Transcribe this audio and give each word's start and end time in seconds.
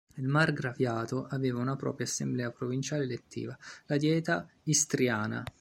Il 0.15 0.27
margraviato 0.27 1.27
aveva 1.29 1.59
una 1.59 1.75
propria 1.75 2.07
assemblea 2.07 2.49
provinciale 2.49 3.03
elettiva, 3.03 3.55
la 3.85 3.97
Dieta 3.97 4.49
istriana. 4.63 5.43